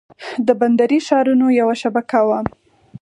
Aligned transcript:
د 0.47 0.49
بندري 0.59 0.99
ښارونو 1.07 1.45
یوه 1.59 1.75
شبکه 1.81 2.19
وه. 2.27 2.39